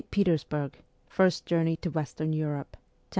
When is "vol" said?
2.75-2.81